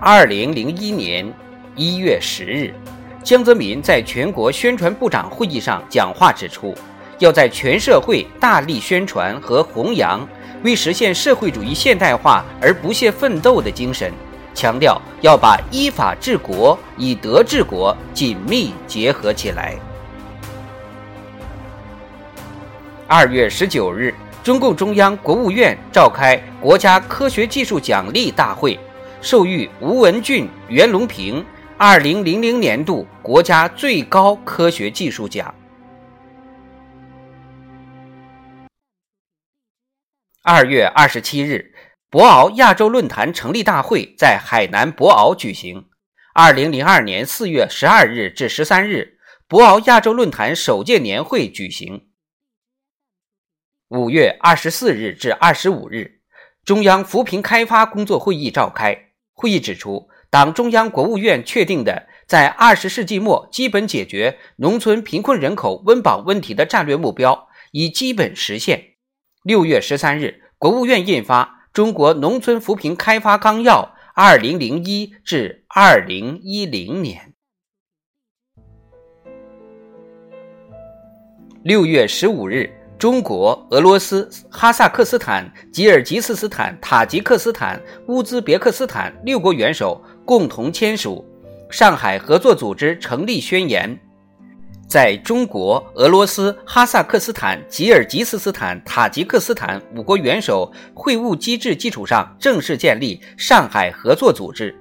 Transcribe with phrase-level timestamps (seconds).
[0.00, 1.28] 二零零一年
[1.74, 2.72] 一月十日，
[3.24, 6.72] 江泽民在全国宣传部长会议上讲话指出，
[7.18, 10.26] 要在全社会大力宣传和弘扬
[10.62, 14.12] 为实现社会主义现代化而不懈奋斗的精神，
[14.54, 19.74] 强调要把依法治国、以德治国紧密结合起来。
[23.08, 28.78] 二月十九日，中共中央、国务院召开国家科学技术奖励大会。
[29.20, 31.44] 授予吴文俊、袁隆平
[31.76, 35.52] 二零零零年度国家最高科学技术奖。
[40.42, 41.74] 二月二十七日，
[42.08, 45.88] 博鳌亚洲论坛成立大会在海南博鳌举行。
[46.32, 52.08] 二零零二年四月十二日至十三日，博鳌亚洲论坛首届年会举行。
[53.88, 56.20] 五月二十四日至二十五日，
[56.64, 59.06] 中央扶贫开发工作会议召开。
[59.38, 68.96] 会议指出，党中央、国务院确定的在二十世纪末基本解决农村贫困人口温饱问题的战略目标已基本实现。
[69.44, 77.34] 六月十三日，国务院印发《中国农村扶贫开发纲要（二零零一至二零一零年）》。
[81.62, 82.77] 六月十五日。
[82.98, 91.24] 中国、俄罗斯、哈萨克斯坦、吉尔吉斯斯坦、塔吉克斯坦、乌兹别克斯坦六国元首共同签署
[91.72, 93.88] 《上海合作组织成立宣言》，
[94.88, 104.74] 在中国、俄罗斯、哈萨克斯坦、吉尔吉斯斯坦、塔吉克斯坦五国元首会晤机制基础上，正式建立上海合作组织。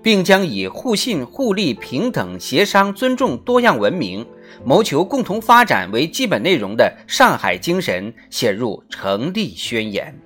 [0.00, 4.24] 并将以互信、互利、平等、协商、尊重多样文明，
[4.64, 10.18] 谋求共同发展为基本内容的上海精神写入成立宣言。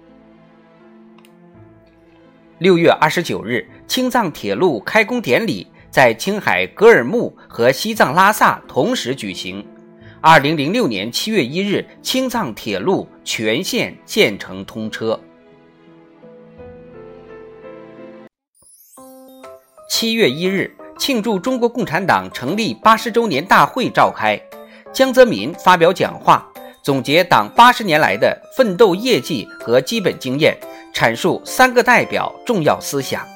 [2.59, 9.66] 六月二十九日，青藏铁路开工典礼在青海格尔木和西藏拉萨同时举行。
[10.21, 15.19] 二零零六年七月一日，青藏铁路全线建成通车。
[19.91, 24.41] 七月一日，庆祝中国共产党成立八十周年大会召开，
[24.93, 26.47] 江泽民发表讲话，
[26.83, 30.57] 总结党八十年来的奋斗业绩和基本经验，
[30.95, 33.27] 阐述“三个代表”重要思想。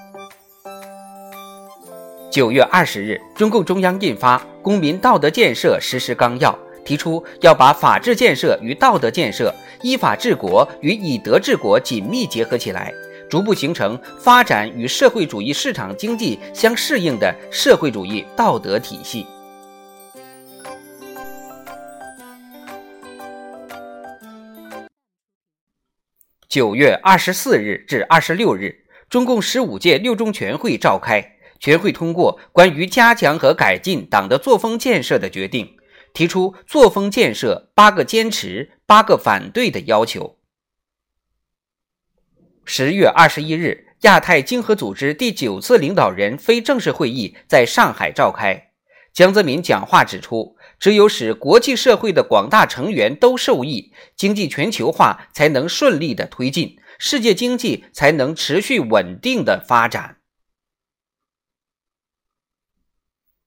[2.30, 6.52] 九月二十日，中共中央印发《公民道德建设实施纲要》，
[6.84, 9.52] 提出要把法治建设与道德建设、
[9.82, 12.92] 依法治国与以德治国紧密结合起来。
[13.28, 19.26] 逐步形成发展与社会主义市场经济相适应的社会主义道德体系。
[26.48, 35.76] 九月二十四日至二十六日，中共十五届六中全会召开，全会通过关于加强和改进党的作风建设的决定，
[36.14, 40.35] 提出作风建设八个坚持、八个反对的要求。
[42.68, 48.72] 十月二十一日，亚太经合组织第九次领导人非正式会议在上海召开。
[49.12, 60.16] 江泽民讲话指出，只有使国际社会的广大成员都受益，经济全球化才能顺利的推进，世界经济才能持续稳定的发展。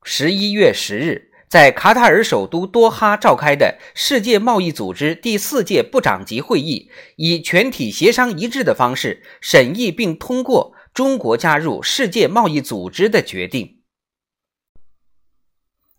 [0.01, 1.28] 十一月十日。
[1.49, 13.79] 在卡塔尔首都多哈召开的世界贸易组织第四届部长级会议，以全体协商一致的方式审议并通过中国加入世界贸易组织的决定。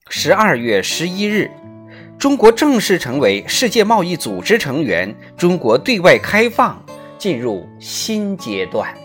[0.09, 1.51] 十二月十一日，
[2.17, 6.81] 中国正式成为世界贸易组织成员，中国对外开放
[7.19, 8.97] 进入新阶段。